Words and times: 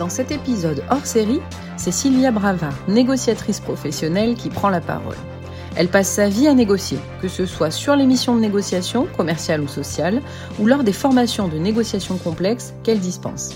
Dans 0.00 0.08
cet 0.08 0.30
épisode 0.30 0.82
hors 0.90 1.04
série, 1.04 1.42
c'est 1.76 1.92
Sylvia 1.92 2.30
Brava, 2.30 2.70
négociatrice 2.88 3.60
professionnelle, 3.60 4.34
qui 4.34 4.48
prend 4.48 4.70
la 4.70 4.80
parole. 4.80 5.18
Elle 5.76 5.88
passe 5.88 6.08
sa 6.08 6.30
vie 6.30 6.48
à 6.48 6.54
négocier, 6.54 6.96
que 7.20 7.28
ce 7.28 7.44
soit 7.44 7.70
sur 7.70 7.94
les 7.96 8.06
missions 8.06 8.34
de 8.34 8.40
négociation, 8.40 9.06
commerciale 9.14 9.60
ou 9.60 9.68
sociale, 9.68 10.22
ou 10.58 10.64
lors 10.64 10.84
des 10.84 10.94
formations 10.94 11.48
de 11.48 11.58
négociation 11.58 12.16
complexes 12.16 12.72
qu'elle 12.82 12.98
dispense. 12.98 13.50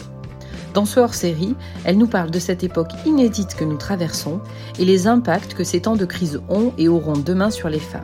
Dans 0.75 0.85
ce 0.85 1.01
hors-série, 1.01 1.55
elle 1.85 1.96
nous 1.96 2.09
parle 2.09 2.31
de 2.31 2.39
cette 2.39 2.63
époque 2.63 2.93
inédite 3.07 3.55
que 3.55 3.65
nous 3.65 3.79
traversons 3.79 4.39
et 4.79 4.85
les 4.85 5.07
impacts 5.07 5.55
que 5.55 5.65
ces 5.65 5.81
temps 5.81 5.97
de 5.97 6.05
crise 6.05 6.43
ont 6.51 6.75
et 6.77 6.89
auront 6.89 7.17
demain 7.17 7.49
sur 7.49 7.71
les 7.71 7.81
femmes. 7.81 8.03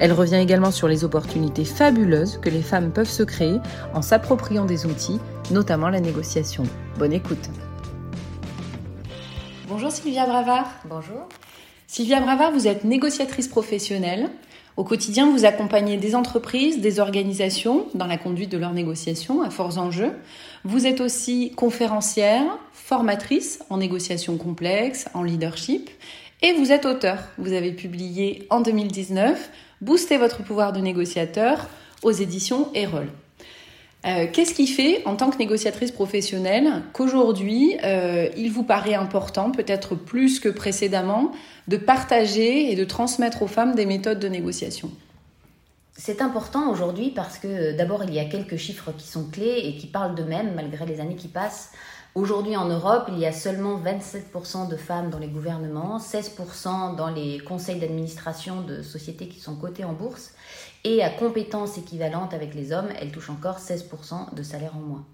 Elle 0.00 0.12
revient 0.12 0.36
également 0.42 0.72
sur 0.72 0.88
les 0.88 1.04
opportunités 1.04 1.64
fabuleuses 1.64 2.38
que 2.38 2.50
les 2.50 2.62
femmes 2.62 2.90
peuvent 2.90 3.08
se 3.08 3.22
créer 3.22 3.60
en 3.94 4.02
s'appropriant 4.02 4.64
des 4.64 4.86
outils, 4.86 5.20
notamment 5.50 5.88
la 5.88 6.00
négociation. 6.00 6.64
Bonne 6.98 7.12
écoute. 7.12 7.50
Bonjour 9.68 9.90
Sylvia 9.90 10.26
Bravard. 10.26 10.70
Bonjour. 10.84 11.28
Sylvia 11.86 12.20
Bravard, 12.20 12.52
vous 12.52 12.66
êtes 12.66 12.84
négociatrice 12.84 13.48
professionnelle. 13.48 14.30
Au 14.76 14.82
quotidien, 14.82 15.30
vous 15.30 15.44
accompagnez 15.44 15.96
des 15.96 16.16
entreprises, 16.16 16.80
des 16.80 16.98
organisations 16.98 17.86
dans 17.94 18.06
la 18.06 18.16
conduite 18.16 18.50
de 18.50 18.58
leurs 18.58 18.72
négociations 18.72 19.42
à 19.42 19.50
forts 19.50 19.78
enjeux. 19.78 20.12
Vous 20.64 20.86
êtes 20.86 21.00
aussi 21.00 21.52
conférencière, 21.52 22.42
formatrice 22.72 23.60
en 23.70 23.76
négociations 23.76 24.36
complexes, 24.36 25.06
en 25.14 25.22
leadership, 25.22 25.90
et 26.42 26.52
vous 26.54 26.72
êtes 26.72 26.86
auteur. 26.86 27.18
Vous 27.38 27.52
avez 27.52 27.72
publié 27.72 28.46
en 28.50 28.60
2019 28.60 29.50
Booster 29.80 30.16
votre 30.16 30.42
pouvoir 30.42 30.72
de 30.72 30.80
négociateur 30.80 31.68
aux 32.02 32.10
éditions 32.10 32.68
Erol. 32.74 33.08
Euh, 34.06 34.26
Qu'est-ce 34.30 34.54
qui 34.54 34.66
fait, 34.66 35.02
en 35.06 35.16
tant 35.16 35.30
que 35.30 35.38
négociatrice 35.38 35.90
professionnelle, 35.90 36.82
qu'aujourd'hui, 36.92 37.76
euh, 37.84 38.28
il 38.36 38.52
vous 38.52 38.62
paraît 38.62 38.94
important, 38.94 39.50
peut-être 39.50 39.94
plus 39.94 40.40
que 40.40 40.50
précédemment, 40.50 41.32
de 41.68 41.78
partager 41.78 42.70
et 42.70 42.76
de 42.76 42.84
transmettre 42.84 43.42
aux 43.42 43.46
femmes 43.46 43.74
des 43.74 43.86
méthodes 43.86 44.18
de 44.18 44.28
négociation? 44.28 44.90
C'est 45.96 46.20
important 46.20 46.70
aujourd'hui 46.70 47.12
parce 47.14 47.38
que 47.38 47.74
d'abord, 47.76 48.04
il 48.04 48.12
y 48.12 48.18
a 48.18 48.24
quelques 48.24 48.56
chiffres 48.56 48.92
qui 48.98 49.06
sont 49.06 49.30
clés 49.30 49.62
et 49.64 49.76
qui 49.76 49.86
parlent 49.86 50.14
d'eux-mêmes 50.14 50.52
malgré 50.54 50.84
les 50.86 51.00
années 51.00 51.14
qui 51.14 51.28
passent. 51.28 51.70
Aujourd'hui 52.14 52.56
en 52.56 52.68
Europe, 52.68 53.06
il 53.08 53.18
y 53.18 53.26
a 53.26 53.32
seulement 53.32 53.76
27% 53.76 54.68
de 54.68 54.76
femmes 54.76 55.10
dans 55.10 55.18
les 55.18 55.26
gouvernements, 55.26 55.98
16% 55.98 56.94
dans 56.94 57.10
les 57.10 57.40
conseils 57.40 57.80
d'administration 57.80 58.60
de 58.60 58.82
sociétés 58.82 59.26
qui 59.26 59.40
sont 59.40 59.56
cotées 59.56 59.84
en 59.84 59.94
bourse, 59.94 60.32
et 60.84 61.02
à 61.02 61.10
compétences 61.10 61.76
équivalentes 61.76 62.32
avec 62.32 62.54
les 62.54 62.70
hommes, 62.70 62.90
elles 63.00 63.10
touchent 63.10 63.30
encore 63.30 63.58
16% 63.58 64.32
de 64.32 64.42
salaire 64.44 64.76
en 64.76 64.80
moins. 64.80 65.04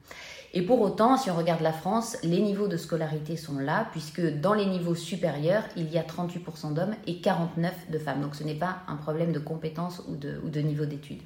Et 0.52 0.60
pour 0.60 0.82
autant, 0.82 1.16
si 1.16 1.30
on 1.30 1.36
regarde 1.36 1.62
la 1.62 1.72
France, 1.72 2.18
les 2.22 2.42
niveaux 2.42 2.68
de 2.68 2.76
scolarité 2.76 3.38
sont 3.38 3.58
là, 3.58 3.86
puisque 3.92 4.20
dans 4.20 4.52
les 4.52 4.66
niveaux 4.66 4.94
supérieurs, 4.94 5.64
il 5.76 5.90
y 5.90 5.96
a 5.96 6.02
38% 6.02 6.74
d'hommes 6.74 6.96
et 7.06 7.14
49% 7.14 7.70
de 7.88 7.98
femmes. 7.98 8.20
Donc 8.20 8.34
ce 8.34 8.44
n'est 8.44 8.54
pas 8.58 8.82
un 8.88 8.96
problème 8.96 9.32
de 9.32 9.38
compétences 9.38 10.02
ou 10.06 10.16
de, 10.16 10.38
ou 10.44 10.50
de 10.50 10.60
niveau 10.60 10.84
d'études. 10.84 11.22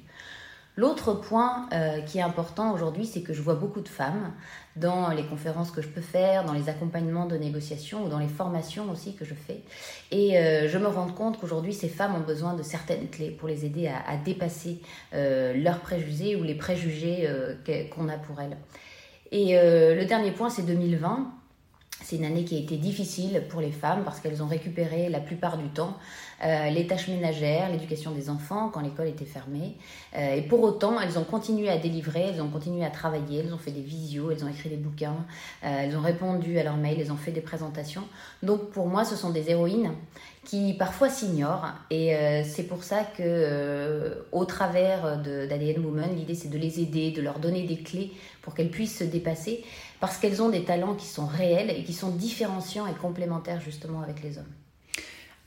L'autre 0.77 1.13
point 1.13 1.69
euh, 1.71 2.01
qui 2.01 2.17
est 2.17 2.21
important 2.21 2.73
aujourd'hui, 2.73 3.05
c'est 3.05 3.21
que 3.21 3.33
je 3.33 3.41
vois 3.41 3.55
beaucoup 3.55 3.79
de 3.79 3.87
femmes 3.87 4.33
dans 4.75 5.09
les 5.09 5.23
conférences 5.23 5.71
que 5.71 5.81
je 5.81 5.87
peux 5.87 6.01
faire, 6.01 6.43
dans 6.43 6.51
les 6.51 6.67
accompagnements 6.67 7.25
de 7.25 7.37
négociation 7.37 8.05
ou 8.05 8.09
dans 8.09 8.19
les 8.19 8.27
formations 8.27 8.91
aussi 8.91 9.15
que 9.15 9.23
je 9.23 9.33
fais. 9.33 9.61
Et 10.11 10.37
euh, 10.37 10.67
je 10.67 10.77
me 10.77 10.87
rends 10.87 11.07
compte 11.07 11.39
qu'aujourd'hui, 11.39 11.73
ces 11.73 11.87
femmes 11.87 12.15
ont 12.15 12.25
besoin 12.25 12.55
de 12.55 12.63
certaines 12.63 13.07
clés 13.09 13.31
pour 13.31 13.47
les 13.47 13.63
aider 13.65 13.87
à, 13.87 14.17
dépasser 14.17 14.81
euh, 15.13 15.53
leurs 15.53 15.79
préjugés 15.79 16.35
ou 16.35 16.43
les 16.43 16.55
préjugés 16.55 17.29
qu'on 17.95 18.09
a 18.09 18.17
pour 18.17 18.41
elles. 18.41 18.57
Et 19.31 19.55
le 19.55 20.03
dernier 20.05 20.31
point, 20.31 20.49
c'est 20.49 20.65
2020. 20.65 21.31
C'est 22.05 22.17
une 22.17 22.25
année 22.25 22.43
qui 22.43 22.55
a 22.55 22.59
été 22.59 22.77
difficile 22.77 23.41
pour 23.49 23.61
les 23.61 23.71
femmes 23.71 24.03
parce 24.03 24.19
qu'elles 24.19 24.43
ont 24.43 24.47
récupéré 24.47 25.09
la 25.09 25.19
plupart 25.19 25.57
du 25.57 25.69
temps 25.69 25.97
euh, 26.43 26.69
les 26.69 26.85
tâches 26.85 27.07
ménagères, 27.07 27.71
l'éducation 27.71 28.11
des 28.11 28.29
enfants 28.29 28.69
quand 28.69 28.81
l'école 28.81 29.07
était 29.07 29.25
fermée. 29.25 29.75
Euh, 30.17 30.35
et 30.35 30.41
pour 30.41 30.61
autant, 30.61 30.99
elles 30.99 31.17
ont 31.17 31.23
continué 31.23 31.69
à 31.69 31.77
délivrer, 31.77 32.31
elles 32.33 32.41
ont 32.41 32.49
continué 32.49 32.83
à 32.85 32.89
travailler, 32.89 33.39
elles 33.39 33.53
ont 33.53 33.57
fait 33.57 33.71
des 33.71 33.81
visios, 33.81 34.31
elles 34.31 34.43
ont 34.43 34.49
écrit 34.49 34.69
des 34.69 34.75
bouquins, 34.75 35.25
euh, 35.63 35.83
elles 35.83 35.95
ont 35.95 36.01
répondu 36.01 36.59
à 36.59 36.63
leurs 36.63 36.75
mails, 36.75 36.99
elles 36.99 37.11
ont 37.11 37.17
fait 37.17 37.31
des 37.31 37.41
présentations. 37.41 38.03
Donc 38.43 38.69
pour 38.71 38.87
moi, 38.87 39.05
ce 39.05 39.15
sont 39.15 39.29
des 39.29 39.49
héroïnes 39.49 39.91
qui 40.43 40.73
parfois 40.73 41.09
s'ignorent. 41.09 41.69
Et 41.89 42.13
c'est 42.43 42.67
pour 42.67 42.83
ça 42.83 43.03
que, 43.17 44.27
au 44.31 44.45
travers 44.45 45.17
d'ADN 45.17 45.83
Women, 45.83 46.15
l'idée 46.15 46.35
c'est 46.35 46.49
de 46.49 46.57
les 46.59 46.79
aider, 46.79 47.09
de 47.09 47.23
leur 47.23 47.39
donner 47.39 47.63
des 47.63 47.77
clés 47.77 48.11
pour 48.43 48.53
qu'elles 48.53 48.69
puissent 48.69 48.99
se 48.99 49.03
dépasser, 49.03 49.63
parce 50.05 50.17
qu'elles 50.17 50.43
ont 50.43 50.49
des 50.49 50.63
talents 50.63 50.93
qui 50.93 51.07
sont 51.07 51.25
réels 51.25 51.71
et 51.75 51.83
qui 51.83 51.93
sont 51.93 52.11
différenciants 52.11 52.85
et 52.85 52.93
complémentaires 52.93 53.59
justement 53.59 54.01
avec 54.01 54.21
les 54.21 54.37
hommes. 54.37 54.43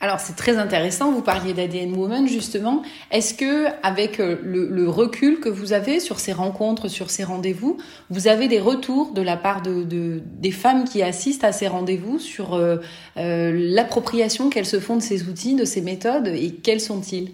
Alors 0.01 0.19
c'est 0.19 0.35
très 0.35 0.59
intéressant, 0.59 1.13
vous 1.13 1.23
parliez 1.23 1.55
d'ADN 1.55 1.95
Woman 1.95 2.27
justement. 2.27 2.83
Est-ce 3.13 3.35
que 3.35 3.67
avec 3.85 4.19
euh, 4.19 4.37
le, 4.43 4.69
le, 4.69 4.89
recul 4.89 5.39
que 5.39 5.49
vous 5.49 5.73
avez 5.73 6.01
sur 6.01 6.19
ces 6.19 6.33
rencontres, 6.33 6.89
sur 6.89 7.09
ces 7.09 7.23
rendez-vous, 7.23 7.79
vous 8.11 8.27
avez 8.27 8.49
des 8.49 8.59
retours 8.59 9.13
de 9.13 9.23
la 9.23 9.37
part 9.37 9.63
de, 9.63 9.85
de 9.85 10.23
des 10.25 10.51
femmes 10.51 10.85
qui 10.85 11.05
assistent 11.05 11.45
à 11.45 11.53
ces 11.53 11.69
rendez-vous 11.69 12.19
sur 12.19 12.55
euh, 12.55 12.79
euh, 13.17 13.53
l'appropriation 13.55 14.51
qu'elles 14.51 14.67
se 14.67 14.81
font 14.81 14.97
de 14.97 15.03
ces 15.03 15.29
outils, 15.29 15.55
de 15.55 15.65
ces 15.65 15.83
méthodes 15.83 16.27
et 16.27 16.53
quels 16.53 16.81
sont-ils? 16.81 17.31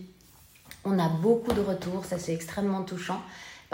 On 0.84 0.98
a 0.98 1.08
beaucoup 1.08 1.54
de 1.54 1.62
retours, 1.62 2.04
ça 2.04 2.18
c'est 2.18 2.34
extrêmement 2.34 2.82
touchant 2.82 3.22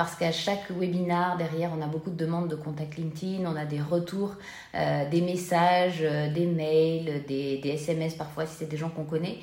parce 0.01 0.15
qu'à 0.15 0.33
chaque 0.33 0.71
webinar, 0.71 1.37
derrière, 1.37 1.73
on 1.79 1.83
a 1.83 1.87
beaucoup 1.87 2.09
de 2.09 2.17
demandes 2.17 2.49
de 2.49 2.57
contact 2.57 2.97
LinkedIn, 2.97 3.45
on 3.45 3.55
a 3.55 3.67
des 3.67 3.83
retours, 3.83 4.33
euh, 4.75 5.07
des 5.11 5.21
messages, 5.21 5.99
euh, 6.01 6.33
des 6.33 6.47
mails, 6.47 7.23
des, 7.29 7.61
SMS 7.63 8.15
parfois 8.15 8.47
si 8.47 8.55
c'est 8.61 8.71
des 8.71 8.79
gens 8.79 8.89
qu'on 8.89 9.05
connaît. 9.05 9.41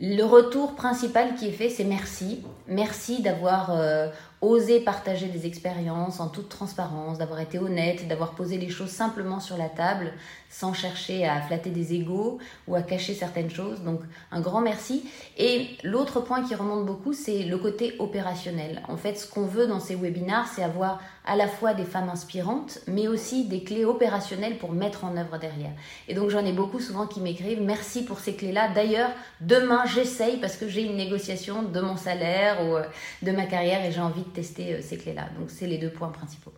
Le 0.00 0.24
retour 0.24 0.74
principal 0.74 1.36
qui 1.36 1.46
est 1.46 1.52
fait, 1.52 1.68
c'est 1.68 1.84
merci. 1.84 2.42
Merci 2.66 3.22
d'avoir 3.22 3.70
euh, 3.70 4.08
osé 4.44 4.80
partager 4.80 5.26
des 5.26 5.46
expériences 5.46 6.20
en 6.20 6.28
toute 6.28 6.48
transparence, 6.48 7.18
d'avoir 7.18 7.40
été 7.40 7.58
honnête, 7.58 8.06
d'avoir 8.08 8.32
posé 8.32 8.58
les 8.58 8.68
choses 8.68 8.90
simplement 8.90 9.40
sur 9.40 9.56
la 9.56 9.68
table 9.68 10.12
sans 10.54 10.72
chercher 10.72 11.26
à 11.26 11.40
flatter 11.42 11.70
des 11.70 11.94
égaux 11.94 12.38
ou 12.68 12.76
à 12.76 12.82
cacher 12.82 13.14
certaines 13.14 13.50
choses. 13.50 13.80
Donc 13.80 14.00
un 14.30 14.40
grand 14.40 14.60
merci. 14.60 15.04
Et 15.36 15.66
l'autre 15.82 16.20
point 16.20 16.44
qui 16.44 16.54
remonte 16.54 16.86
beaucoup, 16.86 17.12
c'est 17.12 17.42
le 17.42 17.58
côté 17.58 17.94
opérationnel. 17.98 18.82
En 18.88 18.96
fait, 18.96 19.16
ce 19.16 19.26
qu'on 19.28 19.46
veut 19.46 19.66
dans 19.66 19.80
ces 19.80 19.96
webinars, 19.96 20.46
c'est 20.46 20.62
avoir 20.62 21.00
à 21.26 21.36
la 21.36 21.48
fois 21.48 21.74
des 21.74 21.84
femmes 21.84 22.10
inspirantes, 22.10 22.80
mais 22.86 23.08
aussi 23.08 23.46
des 23.46 23.64
clés 23.64 23.84
opérationnelles 23.84 24.58
pour 24.58 24.72
mettre 24.72 25.04
en 25.04 25.16
œuvre 25.16 25.38
derrière. 25.38 25.72
Et 26.06 26.14
donc 26.14 26.30
j'en 26.30 26.44
ai 26.44 26.52
beaucoup 26.52 26.80
souvent 26.80 27.06
qui 27.06 27.20
m'écrivent 27.20 27.62
merci 27.62 28.04
pour 28.04 28.20
ces 28.20 28.34
clés-là. 28.34 28.68
D'ailleurs, 28.74 29.10
demain 29.40 29.84
j'essaye 29.86 30.36
parce 30.36 30.56
que 30.56 30.68
j'ai 30.68 30.82
une 30.82 30.96
négociation 30.96 31.62
de 31.62 31.80
mon 31.80 31.96
salaire 31.96 32.64
ou 32.64 32.76
euh, 32.76 32.84
de 33.22 33.32
ma 33.32 33.46
carrière 33.46 33.84
et 33.84 33.90
j'ai 33.90 34.00
envie 34.00 34.22
de 34.22 34.28
tester 34.34 34.74
euh, 34.74 34.80
ces 34.82 34.98
clés-là. 34.98 35.28
Donc 35.38 35.50
c'est 35.50 35.66
les 35.66 35.78
deux 35.78 35.90
points 35.90 36.10
principaux. 36.10 36.52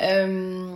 Euh, 0.00 0.74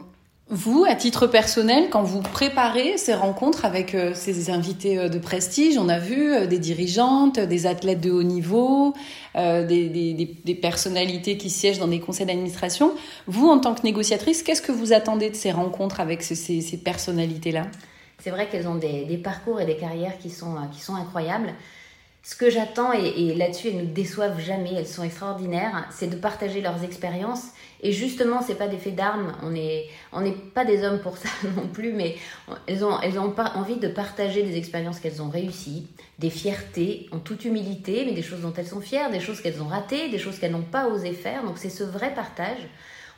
vous, 0.48 0.84
à 0.88 0.94
titre 0.94 1.26
personnel, 1.26 1.88
quand 1.90 2.04
vous 2.04 2.20
préparez 2.20 2.98
ces 2.98 3.14
rencontres 3.14 3.64
avec 3.64 3.96
euh, 3.96 4.12
ces 4.14 4.50
invités 4.50 4.96
euh, 4.96 5.08
de 5.08 5.18
prestige, 5.18 5.76
on 5.76 5.88
a 5.88 5.98
vu 5.98 6.46
des 6.46 6.58
dirigeantes, 6.58 7.40
des 7.40 7.66
athlètes 7.66 8.00
de 8.00 8.12
haut 8.12 8.22
niveau, 8.22 8.94
des, 9.34 9.64
des, 9.88 10.38
des, 10.44 10.54
personnalités 10.54 11.36
qui 11.36 11.50
siègent 11.50 11.78
dans 11.78 11.88
des 11.88 12.00
conseils 12.00 12.26
d'administration. 12.26 12.94
Vous, 13.26 13.48
en 13.48 13.58
tant 13.58 13.74
que 13.74 13.82
négociatrice, 13.82 14.42
qu'est-ce 14.42 14.62
que 14.62 14.72
vous 14.72 14.92
attendez 14.92 15.30
de 15.30 15.34
ces 15.34 15.50
rencontres 15.50 16.00
avec 16.00 16.22
ces, 16.22 16.34
ces, 16.34 16.60
ces 16.60 16.78
personnalités-là? 16.78 17.66
C'est 18.18 18.30
vrai 18.30 18.48
qu'elles 18.48 18.66
ont 18.66 18.76
des, 18.76 19.04
des, 19.04 19.18
parcours 19.18 19.60
et 19.60 19.66
des 19.66 19.76
carrières 19.76 20.16
qui 20.18 20.30
sont, 20.30 20.54
qui 20.72 20.80
sont 20.80 20.94
incroyables. 20.94 21.52
Ce 22.28 22.34
que 22.34 22.50
j'attends, 22.50 22.92
et, 22.92 23.34
là-dessus 23.36 23.68
elles 23.68 23.76
ne 23.76 23.84
déçoivent 23.84 24.40
jamais, 24.40 24.72
elles 24.74 24.88
sont 24.88 25.04
extraordinaires, 25.04 25.88
c'est 25.92 26.08
de 26.08 26.16
partager 26.16 26.60
leurs 26.60 26.82
expériences. 26.82 27.44
Et 27.82 27.92
justement, 27.92 28.42
c'est 28.42 28.56
pas 28.56 28.66
des 28.66 28.78
faits 28.78 28.96
d'armes, 28.96 29.32
on 29.44 29.50
n'est 29.50 30.32
pas 30.52 30.64
des 30.64 30.82
hommes 30.82 30.98
pour 30.98 31.18
ça 31.18 31.28
non 31.56 31.68
plus, 31.68 31.92
mais 31.92 32.16
elles 32.66 32.84
ont, 32.84 33.00
elles 33.00 33.20
ont 33.20 33.32
envie 33.54 33.76
de 33.76 33.86
partager 33.86 34.42
des 34.42 34.56
expériences 34.56 34.98
qu'elles 34.98 35.22
ont 35.22 35.30
réussies, 35.30 35.86
des 36.18 36.30
fiertés 36.30 37.08
en 37.12 37.20
toute 37.20 37.44
humilité, 37.44 38.02
mais 38.04 38.12
des 38.12 38.24
choses 38.24 38.40
dont 38.40 38.52
elles 38.56 38.66
sont 38.66 38.80
fières, 38.80 39.12
des 39.12 39.20
choses 39.20 39.40
qu'elles 39.40 39.62
ont 39.62 39.68
ratées, 39.68 40.08
des 40.08 40.18
choses 40.18 40.40
qu'elles 40.40 40.50
n'ont 40.50 40.62
pas 40.62 40.88
osé 40.88 41.12
faire. 41.12 41.44
Donc 41.44 41.58
c'est 41.58 41.70
ce 41.70 41.84
vrai 41.84 42.12
partage. 42.12 42.66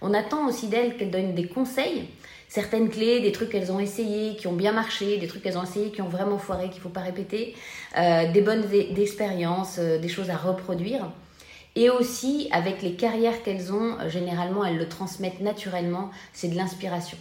On 0.03 0.13
attend 0.13 0.47
aussi 0.47 0.67
d'elles 0.67 0.99
qu'elles 0.99 1.11
donnent 1.11 1.35
des 1.35 1.49
conseils, 1.49 2.11
certaines 2.49 2.89
clés, 2.89 3.21
des 3.21 3.33
trucs 3.33 3.51
qu'elles 3.51 3.71
ont 3.71 3.79
essayé, 3.81 4.37
qui 4.37 4.47
ont 4.47 4.55
bien 4.55 4.73
marché, 4.73 5.19
des 5.19 5.27
trucs 5.27 5.43
qu'elles 5.43 5.59
ont 5.59 5.63
essayé, 5.63 5.91
qui 5.91 6.03
ont 6.03 6.09
vraiment 6.09 6.39
foiré, 6.39 6.71
qu'il 6.71 6.81
faut 6.81 6.89
pas 6.89 7.01
répéter, 7.01 7.55
euh, 7.97 8.33
des 8.33 8.41
bonnes 8.41 8.65
expériences, 8.73 9.77
euh, 9.79 9.99
des 9.99 10.09
choses 10.09 10.31
à 10.31 10.37
reproduire. 10.37 11.11
Et 11.77 11.91
aussi, 11.91 12.49
avec 12.51 12.83
les 12.83 12.95
carrières 12.95 13.43
qu'elles 13.43 13.73
ont, 13.73 13.97
généralement, 14.09 14.65
elles 14.65 14.79
le 14.79 14.89
transmettent 14.89 15.41
naturellement, 15.41 16.11
c'est 16.33 16.49
de 16.49 16.57
l'inspiration. 16.57 17.19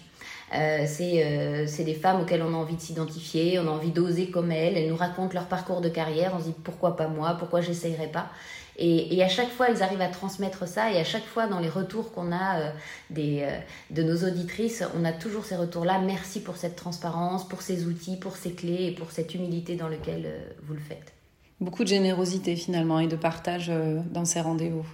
Euh, 0.55 0.85
c'est 0.87 1.83
des 1.83 1.93
femmes 1.93 2.21
auxquelles 2.21 2.41
on 2.41 2.53
a 2.53 2.57
envie 2.57 2.75
de 2.75 2.81
s'identifier, 2.81 3.59
on 3.59 3.67
a 3.67 3.71
envie 3.71 3.91
d'oser 3.91 4.31
comme 4.31 4.51
elles. 4.51 4.77
Elles 4.77 4.89
nous 4.89 4.95
racontent 4.95 5.33
leur 5.33 5.47
parcours 5.47 5.81
de 5.81 5.89
carrière. 5.89 6.31
On 6.35 6.39
se 6.39 6.45
dit 6.45 6.55
pourquoi 6.63 6.95
pas 6.95 7.07
moi, 7.07 7.35
pourquoi 7.37 7.61
j'essayerais 7.61 8.07
pas. 8.07 8.29
Et, 8.79 9.23
à 9.23 9.27
chaque 9.27 9.49
fois, 9.49 9.69
elles 9.69 9.81
arrivent 9.81 10.01
à 10.01 10.07
transmettre 10.07 10.67
ça. 10.67 10.91
Et 10.91 10.97
à 10.97 11.03
chaque 11.03 11.25
fois, 11.25 11.47
dans 11.47 11.59
les 11.59 11.69
retours 11.69 12.11
qu'on 12.11 12.31
a 12.31 12.59
euh, 12.59 12.71
des, 13.09 13.41
euh, 13.41 13.57
de 13.89 14.03
nos 14.03 14.27
auditrices, 14.27 14.83
on 14.95 15.03
a 15.03 15.11
toujours 15.11 15.45
ces 15.45 15.55
retours-là. 15.55 15.99
Merci 15.99 16.41
pour 16.41 16.57
cette 16.57 16.75
transparence, 16.75 17.47
pour 17.47 17.63
ces 17.63 17.85
outils, 17.85 18.17
pour 18.17 18.35
ces 18.35 18.51
clés 18.51 18.85
et 18.85 18.91
pour 18.91 19.11
cette 19.11 19.33
humilité 19.33 19.75
dans 19.75 19.89
laquelle 19.89 20.25
euh, 20.27 20.49
vous 20.63 20.75
le 20.75 20.79
faites. 20.79 21.13
Beaucoup 21.59 21.83
de 21.83 21.89
générosité 21.89 22.55
finalement 22.55 22.99
et 22.99 23.07
de 23.07 23.15
partage 23.15 23.71
dans 24.11 24.25
ces 24.25 24.41
rendez-vous. 24.41 24.85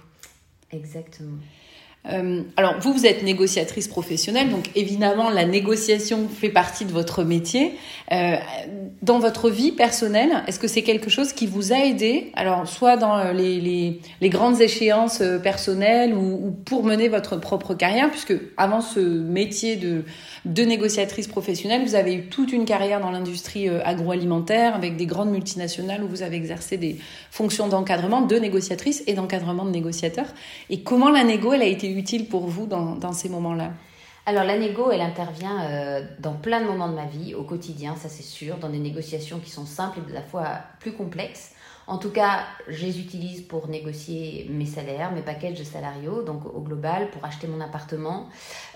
Exactement. 0.70 1.36
Euh, 2.06 2.42
alors, 2.56 2.78
vous, 2.80 2.92
vous 2.92 3.06
êtes 3.06 3.22
négociatrice 3.22 3.88
professionnelle, 3.88 4.50
donc 4.50 4.70
évidemment, 4.74 5.30
la 5.30 5.46
négociation 5.46 6.28
fait 6.28 6.50
partie 6.50 6.84
de 6.84 6.92
votre 6.92 7.24
métier. 7.24 7.72
Euh, 8.12 8.36
dans 9.00 9.18
votre 9.18 9.48
vie 9.48 9.72
personnelle, 9.72 10.42
est-ce 10.46 10.58
que 10.58 10.68
c'est 10.68 10.82
quelque 10.82 11.08
chose 11.08 11.32
qui 11.32 11.46
vous 11.46 11.72
a 11.72 11.78
aidé, 11.78 12.30
alors 12.34 12.68
soit 12.68 12.96
dans 12.98 13.32
les, 13.32 13.58
les, 13.60 14.00
les 14.20 14.28
grandes 14.28 14.60
échéances 14.60 15.22
euh, 15.22 15.38
personnelles 15.38 16.12
ou, 16.12 16.48
ou, 16.48 16.50
pour 16.50 16.84
mener 16.84 17.08
votre 17.08 17.36
propre 17.36 17.72
carrière, 17.74 18.10
puisque 18.10 18.34
avant 18.58 18.82
ce 18.82 19.00
métier 19.00 19.76
de, 19.76 20.04
de 20.44 20.62
négociatrice 20.62 21.26
professionnelle, 21.26 21.86
vous 21.86 21.94
avez 21.94 22.14
eu 22.14 22.26
toute 22.26 22.52
une 22.52 22.66
carrière 22.66 23.00
dans 23.00 23.10
l'industrie 23.10 23.68
euh, 23.68 23.80
agroalimentaire 23.84 24.74
avec 24.74 24.96
des 24.96 25.06
grandes 25.06 25.30
multinationales 25.30 26.04
où 26.04 26.08
vous 26.08 26.22
avez 26.22 26.36
exercé 26.36 26.76
des 26.76 26.98
fonctions 27.30 27.68
d'encadrement 27.68 28.20
de 28.20 28.36
négociatrice 28.36 29.02
et 29.06 29.14
d'encadrement 29.14 29.64
de 29.64 29.70
négociateur. 29.70 30.26
Et 30.68 30.82
comment 30.82 31.10
la 31.10 31.24
négo, 31.24 31.54
elle 31.54 31.62
a 31.62 31.66
été 31.66 31.90
utile 31.90 32.28
pour 32.28 32.46
vous 32.46 32.66
dans, 32.66 33.12
ces 33.12 33.30
moments-là? 33.30 33.72
Alors 34.26 34.44
la 34.44 34.58
négo, 34.58 34.90
elle 34.90 35.00
intervient 35.00 35.64
euh, 35.64 36.02
dans 36.18 36.34
plein 36.34 36.60
de 36.60 36.66
moments 36.66 36.88
de 36.88 36.94
ma 36.94 37.06
vie, 37.06 37.34
au 37.34 37.44
quotidien, 37.44 37.96
ça 37.96 38.08
c'est 38.08 38.22
sûr, 38.22 38.56
dans 38.56 38.68
des 38.68 38.78
négociations 38.78 39.38
qui 39.38 39.50
sont 39.50 39.66
simples 39.66 40.00
et 40.04 40.10
de 40.10 40.14
la 40.14 40.22
fois 40.22 40.60
plus 40.78 40.92
complexes. 40.92 41.52
En 41.86 41.98
tout 41.98 42.10
cas, 42.10 42.44
je 42.66 42.86
les 42.86 42.98
utilise 42.98 43.42
pour 43.42 43.68
négocier 43.68 44.46
mes 44.48 44.64
salaires, 44.64 45.12
mes 45.12 45.20
packages 45.20 45.58
de 45.58 45.64
salariaux, 45.64 46.22
donc 46.22 46.46
au 46.46 46.60
global, 46.60 47.10
pour 47.10 47.24
acheter 47.24 47.46
mon 47.46 47.60
appartement, 47.60 48.28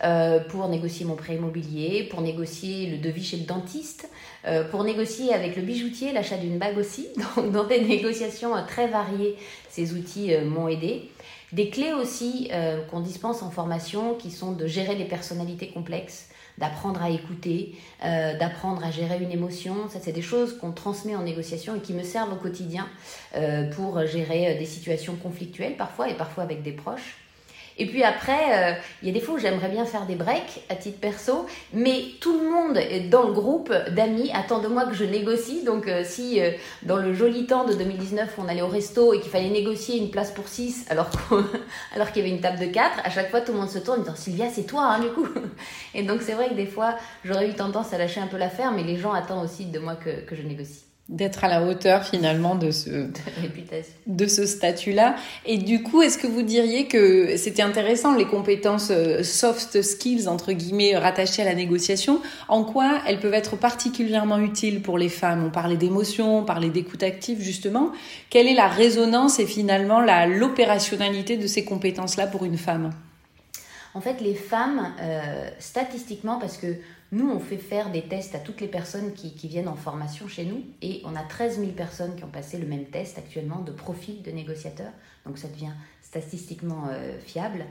euh, 0.05 0.41
pour 0.41 0.69
négocier 0.69 1.07
mon 1.07 1.17
prêt 1.17 1.37
immobilier, 1.37 2.07
pour 2.11 2.21
négocier 2.21 2.91
le 2.91 2.99
devis 2.99 3.25
chez 3.25 3.39
le 3.39 3.47
dentiste, 3.47 4.11
euh, 4.47 4.63
pour 4.69 4.85
négocier 4.85 5.33
avec 5.33 5.57
le 5.57 5.63
bijoutier 5.63 6.13
l'achat 6.13 6.37
d'une 6.37 6.59
bague 6.59 6.77
aussi. 6.77 7.09
Donc, 7.37 7.51
dans 7.51 7.65
des 7.65 7.81
négociations 7.81 8.55
euh, 8.55 8.61
très 8.67 8.89
variées, 8.89 9.37
ces 9.71 9.95
outils 9.95 10.37
m'ont 10.45 10.69
aidé. 10.69 11.11
Des 11.53 11.71
clés 11.71 11.93
aussi 11.93 12.51
qu'on 12.91 13.01
dispense 13.01 13.43
en 13.43 13.51
formation 13.51 14.15
qui 14.15 14.31
sont 14.31 14.53
de 14.53 14.67
gérer 14.67 14.97
des 14.97 15.07
personnalités 15.07 15.69
complexes 15.69 16.29
d'apprendre 16.59 17.03
à 17.03 17.11
écouter, 17.11 17.77
euh, 18.05 18.37
d'apprendre 18.37 18.85
à 18.85 18.91
gérer 18.91 19.23
une 19.23 19.31
émotion. 19.31 19.89
Ça, 19.89 19.99
c'est 20.03 20.13
des 20.13 20.23
choses 20.23 20.59
qu'on 20.59 20.73
transmet 20.73 21.15
en 21.15 21.23
négociation 21.23 21.77
et 21.77 21.81
qui 21.81 21.95
me 21.95 22.03
servent 22.03 22.33
au 22.33 22.37
quotidien 22.37 22.89
euh, 23.37 23.71
pour 23.71 24.05
gérer 24.07 24.55
euh, 24.55 24.59
des 24.59 24.67
situations 24.67 25.17
conflictuelles 25.17 25.77
parfois 25.77 26.09
et 26.09 26.15
parfois 26.15 26.45
avec 26.45 26.63
des 26.63 26.73
proches. 26.73 27.17
Et 27.79 27.87
puis 27.87 28.03
après, 28.03 28.73
euh, 28.73 28.75
il 29.03 29.09
y 29.09 29.11
a 29.11 29.15
des 29.15 29.21
fois 29.21 29.37
où 29.37 29.39
j'aimerais 29.39 29.69
bien 29.69 29.85
faire 29.85 30.05
des 30.05 30.17
breaks 30.17 30.65
à 30.69 30.75
titre 30.75 30.99
perso, 30.99 31.47
mais 31.73 32.05
tout 32.21 32.39
le 32.39 32.51
monde 32.51 32.79
dans 33.09 33.23
le 33.23 33.33
groupe 33.33 33.73
d'amis 33.91 34.31
attend 34.35 34.59
de 34.59 34.69
moi 34.69 34.87
que 34.87 34.95
je 34.95 35.05
négocie. 35.05 35.63
Donc 35.65 35.87
euh, 35.87 36.03
si 36.05 36.41
euh, 36.41 36.51
dans 36.83 36.97
le 36.97 37.15
joli 37.15 37.47
temps 37.47 37.65
de 37.65 37.75
2019, 37.75 38.35
on 38.39 38.49
allait 38.49 38.63
au 38.63 38.69
resto 38.69 39.15
et 39.15 39.21
qu'il 39.21 39.31
fallait 39.31 39.51
négocier 39.51 39.99
une 39.99 40.11
place 40.11 40.33
pour 40.33 40.49
6 40.49 40.87
alors 40.91 42.13
qu'il 42.13 42.23
y 42.23 42.27
avait 42.27 42.35
une 42.35 42.41
table 42.41 42.59
de 42.59 42.67
4, 42.67 43.01
à 43.05 43.11
chaque 43.11 43.31
fois 43.31 43.41
tout 43.41 43.53
le 43.53 43.59
monde 43.59 43.71
se 43.71 43.79
tourne 43.79 44.01
en 44.01 44.03
disant 44.03 44.17
Sylvia, 44.17 44.49
c'est 44.51 44.65
toi 44.65 44.83
hein, 44.83 45.01
du 45.01 45.09
coup. 45.09 45.29
Et 45.95 46.03
donc 46.03 46.23
c'est 46.23 46.33
vrai 46.33 46.49
que 46.49 46.55
des 46.55 46.67
fois, 46.67 46.97
j'aurais 47.25 47.49
eu 47.49 47.55
tendance 47.55 47.93
à 47.93 47.99
lâcher 47.99 48.21
un 48.21 48.27
peu 48.27 48.37
l'affaire, 48.37 48.73
mais 48.73 48.83
les 48.83 48.97
gens 48.97 49.13
attendent 49.13 49.45
aussi 49.45 49.67
de 49.67 49.79
moi 49.79 49.95
que, 49.95 50.25
que 50.25 50.35
je 50.35 50.43
négocie 50.43 50.88
d'être 51.09 51.43
à 51.45 51.49
la 51.49 51.63
hauteur 51.63 52.05
finalement 52.05 52.55
de 52.55 52.71
ce 52.71 52.91
de 54.07 54.27
ce 54.27 54.47
statut-là. 54.47 55.17
Et 55.47 55.57
du 55.57 55.83
coup, 55.83 56.03
est-ce 56.03 56.19
que 56.19 56.27
vous 56.27 56.43
diriez 56.43 56.87
que 56.87 57.37
c'était 57.37 57.63
intéressant 57.63 58.15
les 58.15 58.27
compétences 58.27 58.91
euh, 58.91 59.23
soft 59.23 59.81
skills 59.83 60.29
entre 60.29 60.53
guillemets 60.53 60.97
rattachées 60.97 61.43
à 61.43 61.45
la 61.47 61.55
négociation? 61.55 62.21
En 62.49 62.65
quoi 62.65 63.01
elles 63.07 63.21
peuvent 63.21 63.35
être 63.35 63.57
particulièrement 63.57 64.39
utiles 64.39 64.83
pour 64.83 64.99
les 64.99 65.09
femmes? 65.09 65.45
On 65.47 65.51
parlait 65.51 65.77
d'émotion, 65.77 66.41
on 66.41 66.45
parlait 66.45 66.71
d'écoute 66.71 67.03
active 67.03 67.41
justement. 67.41 67.93
Quelle 68.29 68.47
est 68.47 68.55
la 68.55 68.69
résonance 68.69 69.39
et 69.39 69.47
finalement 69.47 70.01
la 70.01 70.27
l'opérationnalité 70.27 71.37
de 71.37 71.47
ces 71.47 71.65
compétences-là 71.65 72.27
pour 72.27 72.45
une 72.45 72.59
femme? 72.59 72.91
En 73.95 74.01
fait, 74.01 74.21
les 74.21 74.35
femmes, 74.35 74.95
euh, 75.01 75.51
statistiquement, 75.59 76.39
parce 76.39 76.57
que 76.57 76.77
nous, 77.11 77.31
on 77.31 77.41
fait 77.41 77.57
faire 77.57 77.91
des 77.91 78.03
tests 78.03 78.35
à 78.35 78.39
toutes 78.39 78.61
les 78.61 78.69
personnes 78.69 79.15
qui, 79.15 79.33
viennent 79.49 79.69
en 79.69 79.77
formation 79.77 80.29
chez 80.29 80.45
nous 80.45 80.63
et 80.83 81.01
on 81.05 81.17
a 81.17 81.23
13 81.23 81.59
000 81.59 81.73
personnes 81.73 82.15
qui 82.17 82.25
ont 82.25 82.31
passé 82.31 82.59
le 82.59 82.67
même 82.67 82.85
test 82.85 83.17
actuellement 83.17 83.61
de 83.61 83.73
profil 83.73 84.23
de 84.23 84.31
négociateur. 84.31 84.91
Donc 85.29 85.39
ça 85.39 85.49
devient 85.49 85.75
statistiquement 86.09 86.85
euh, 86.91 87.19
fiable. 87.21 87.67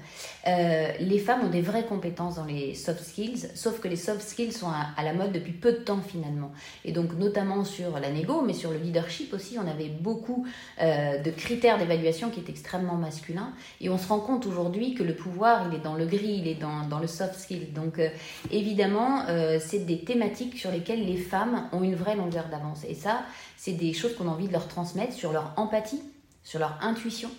Euh, 0.48 0.92
les 1.00 1.18
femmes 1.18 1.46
ont 1.46 1.50
des 1.50 1.62
vraies 1.62 1.86
compétences 1.86 2.36
dans 2.36 2.46
les 2.46 2.76
soft 2.76 3.04
skills, 3.04 3.50
sauf 3.56 3.80
que 3.80 3.88
les 3.88 3.96
soft 3.96 4.22
skills 4.22 4.52
sont 4.52 4.68
à, 4.70 5.04
la 5.04 5.14
mode 5.14 5.32
depuis 5.32 5.54
peu 5.54 5.72
de 5.72 5.78
temps 5.78 6.02
finalement. 6.02 6.52
Et 6.86 6.92
donc 6.92 7.14
notamment 7.16 7.66
sur 7.66 8.00
la 8.00 8.12
négo, 8.12 8.42
mais 8.42 8.54
sur 8.54 8.70
le 8.70 8.78
leadership 8.78 9.34
aussi, 9.34 9.58
on 9.58 9.68
avait 9.68 9.90
beaucoup 9.90 10.46
euh, 10.80 11.18
de 11.18 11.32
critères 11.32 11.80
d'évaluation 11.80 12.30
qui 12.30 12.42
étaient 12.42 12.52
extrêmement 12.52 12.94
masculins. 12.94 13.54
Et 13.82 13.90
on 13.90 13.98
se 13.98 14.08
rend 14.08 14.20
compte 14.20 14.46
aujourd'hui 14.46 14.94
que 14.94 15.02
le 15.02 15.16
pouvoir, 15.16 15.68
il 15.72 15.76
est 15.76 15.82
dans 15.82 15.96
le 15.96 16.06
gris, 16.06 16.38
il 16.40 16.48
est 16.48 16.62
dans, 16.62 16.88
dans 16.88 17.00
le 17.00 17.08
soft 17.08 17.40
skill. 17.40 17.74
Donc 17.74 18.00
évidemment, 18.52 19.24
c'est 19.60 19.86
des 19.86 20.04
thématiques 20.04 20.58
sur 20.58 20.72
lesquelles 20.72 21.06
les 21.06 21.18
femmes 21.18 21.68
ont 21.72 21.82
une 21.82 21.96
vraie 21.96 22.16
longueur 22.16 22.50
d'avance. 22.50 22.84
Et 22.88 22.94
ça, 22.94 23.24
c'est 23.56 23.74
des 23.74 23.94
choses 23.94 24.16
qu'on 24.16 24.28
a 24.28 24.32
envie 24.32 24.48
de 24.48 24.54
leur 24.54 24.68
transmettre 24.68 25.14
sur 25.14 25.32
leur 25.32 25.54
empathie 25.58 26.02
sur 26.48 26.60
leur 26.60 26.78
intuition. 26.82 27.30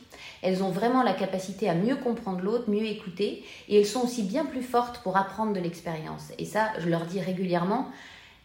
Elles 0.43 0.63
ont 0.63 0.71
vraiment 0.71 1.03
la 1.03 1.15
capacité 1.15 1.67
à 1.67 1.75
mieux 1.75 1.97
comprendre 1.97 2.43
l'autre, 2.43 2.69
mieux 2.69 2.85
écouter, 2.85 3.43
et 3.71 3.81
elles 3.81 3.87
sont 3.87 4.03
aussi 4.03 4.23
bien 4.23 4.45
plus 4.45 4.63
fortes 4.63 4.99
pour 4.99 5.17
apprendre 5.17 5.55
de 5.55 5.61
l'expérience. 5.61 6.25
Et 6.37 6.45
ça, 6.45 6.73
je 6.79 6.91
leur 6.91 7.07
dis 7.07 7.19
régulièrement, 7.19 7.89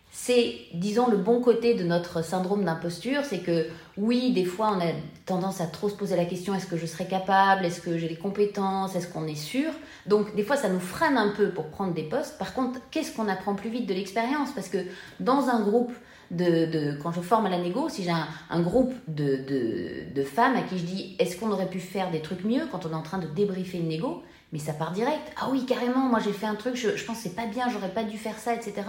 c'est, 0.10 0.56
disons, 0.74 1.10
le 1.10 1.18
bon 1.18 1.42
côté 1.42 1.74
de 1.74 1.83
notre 1.83 2.24
syndrome 2.24 2.63
d'imposture, 2.63 3.25
c'est 3.25 3.39
que 3.39 3.68
oui, 3.98 4.31
des 4.31 4.45
fois, 4.45 4.74
on 4.77 4.80
a 4.80 4.94
tendance 5.25 5.60
à 5.60 5.65
trop 5.65 5.89
se 5.89 5.95
poser 5.95 6.15
la 6.15 6.24
question, 6.24 6.56
est-ce 6.56 6.68
que 6.68 6.77
je 6.77 6.86
serai 6.86 7.07
capable, 7.07 7.65
est-ce 7.65 7.81
que 7.81 7.98
j'ai 7.98 8.07
les 8.07 8.15
compétences, 8.15 8.95
est-ce 8.95 9.07
qu'on 9.10 9.27
est 9.27 9.36
sûr? 9.36 9.71
Donc, 10.06 10.33
des 10.33 10.44
fois, 10.44 10.56
ça 10.56 10.69
nous 10.69 10.80
freine 10.80 11.18
un 11.18 11.33
peu 11.36 11.50
pour 11.50 11.68
prendre 11.68 11.94
des 11.94 12.04
postes. 12.04 12.38
Par 12.38 12.54
contre, 12.54 12.80
qu'est-ce 12.89 13.13
qu'on 13.13 13.27
apprend 13.27 13.56
plus 13.56 13.69
vite 13.69 13.86
de 13.86 13.94
l'expérience? 13.94 14.51
Parce 14.56 14.69
que 14.69 14.77
dans 15.19 15.50
un 15.50 15.60
groupe, 15.60 15.92
de, 16.36 16.98
quand 17.02 17.12
je 17.12 17.22
forme 17.22 17.46
à 17.46 17.50
la 17.50 17.58
négo, 17.58 17.90
si 17.90 18.04
j'ai 18.04 18.12
un, 18.50 18.62
groupe 18.62 18.94
de, 19.08 20.24
femmes 20.24 20.56
à 20.56 20.62
qui 20.62 20.78
je 20.78 20.84
dis 20.84 21.16
est-ce 21.20 21.38
qu'on 21.38 21.52
aurait 21.52 21.70
pu 21.70 21.80
faire 21.80 22.12
des 22.12 22.22
trucs 22.22 22.44
mieux 22.44 22.68
quand 22.72 22.86
on 22.86 22.92
est 22.92 22.96
en 22.96 23.02
train 23.02 23.20
de 23.20 23.28
débriefer 23.28 23.78
une 23.80 23.88
négo, 23.88 24.24
mais 24.53 24.60
ça 24.60 24.72
part 24.72 24.91
direct. 24.91 25.33
Ah 25.36 25.48
oui, 25.51 25.65
carrément, 25.65 26.01
moi 26.01 26.19
j'ai 26.24 26.31
fait 26.31 26.45
un 26.45 26.53
truc, 26.53 26.75
je, 26.75 26.95
je 26.95 27.03
pense 27.05 27.17
c'est 27.17 27.36
pas 27.36 27.48
bien, 27.48 27.69
j'aurais 27.69 27.89
pas 27.89 28.03
dû 28.03 28.19
faire 28.19 28.38
ça, 28.38 28.53
etc. 28.53 28.83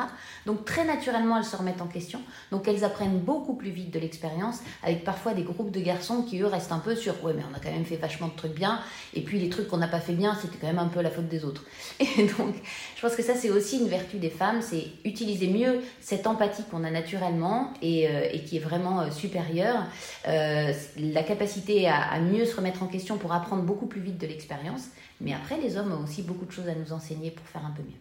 Donc 0.45 0.67
très 0.67 0.85
naturellement, 0.85 1.39
elles 1.39 1.45
se 1.45 1.57
remettent 1.57 1.81
en 1.81 1.87
question. 1.87 2.21
Donc 2.51 2.69
elles 2.69 2.85
apprennent 2.85 3.19
beaucoup 3.19 3.55
plus 3.55 3.71
vite 3.71 3.91
de 3.91 3.99
l'expérience, 3.99 4.59
avec 4.83 5.05
parfois 5.05 5.33
des 5.33 5.43
groupes 5.43 5.71
de 5.71 5.81
garçons 5.81 6.23
qui 6.23 6.39
eux 6.41 6.47
restent 6.47 6.73
un 6.73 6.81
peu 6.81 6.95
sur 6.95 7.15
ouais, 7.25 7.33
mais 7.35 7.43
on 7.51 7.57
a 7.57 7.61
quand 7.61 7.73
même 7.73 7.87
fait 7.87 7.97
vachement 7.97 8.29
de 8.29 8.37
trucs 8.37 8.55
bien, 8.55 8.79
et 9.15 9.23
puis 9.23 9.41
les 9.41 9.49
trucs 9.49 9.67
qu'on 9.67 9.79
n'a 9.79 9.89
pas 9.89 10.01
fait 10.01 10.13
bien, 10.13 10.37
c'était 10.41 10.59
quand 10.59 10.67
même 10.67 10.79
un 10.79 10.89
peu 10.89 11.01
la 11.01 11.11
faute 11.11 11.29
des 11.29 11.47
autres. 11.47 11.65
Et 12.19 12.27
donc, 12.27 12.55
je 12.95 13.01
pense 13.01 13.17
que 13.17 13.23
ça 13.23 13.35
c'est 13.35 13.51
aussi 13.51 13.79
une 13.79 13.89
vertu 13.89 14.19
des 14.19 14.29
femmes, 14.29 14.61
c'est 14.61 14.89
utiliser 15.07 15.49
mieux 15.49 15.81
cette 16.01 16.27
empathie 16.27 16.65
qu'on 16.71 16.85
a 16.85 16.91
naturellement 16.91 17.73
et, 17.81 18.07
euh, 18.07 18.29
qui 18.45 18.59
est 18.59 18.61
vraiment 18.61 19.01
euh, 19.01 19.11
supérieure, 19.11 19.85
euh, 20.29 20.73
la 20.99 21.23
capacité 21.23 21.89
à 21.89 22.21
mieux 22.21 22.45
se 22.45 22.55
remettre 22.55 22.83
en 22.83 22.87
question 22.87 23.17
pour 23.17 23.33
apprendre 23.33 23.63
beaucoup 23.63 23.87
plus 23.87 24.03
vite 24.03 24.19
de 24.19 24.27
l'expérience. 24.27 24.89
Mais 25.25 25.33
après, 25.33 25.57
les 25.59 25.77
hommes 25.77 25.93
ont 25.93 26.05
aussi 26.05 26.23
beaucoup 26.23 26.45
de 26.45 26.53
choses 26.53 26.69
à 26.69 26.75
nous 26.75 26.93
enseigner 26.93 27.31
pour 27.31 27.47
faire 27.47 27.65
un 27.65 27.71
peu 27.71 27.83
mieux. 27.83 27.99